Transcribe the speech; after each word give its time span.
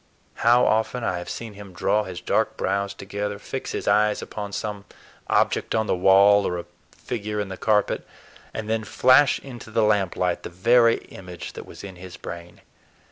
How 0.37 0.65
often 0.65 1.03
I 1.03 1.19
have 1.19 1.29
seen 1.29 1.53
him 1.53 1.73
draw 1.73 2.05
his 2.05 2.21
dark 2.21 2.57
brows 2.57 2.95
together, 2.95 3.37
fix 3.37 3.71
his 3.73 3.87
eyes 3.87 4.23
upon 4.23 4.51
some 4.51 4.85
object 5.27 5.75
on 5.75 5.85
the 5.85 5.95
wall 5.95 6.47
or 6.47 6.57
a 6.57 6.65
figure 6.91 7.39
in 7.39 7.49
the 7.49 7.55
carpet, 7.55 8.03
and 8.51 8.67
then 8.67 8.83
flash 8.83 9.37
into 9.37 9.69
the 9.69 9.83
lamplight 9.83 10.41
the 10.41 10.49
very 10.49 10.95
image 11.13 11.53
that 11.53 11.67
was 11.67 11.83
in 11.83 11.97
his 11.97 12.17
brain. 12.17 12.61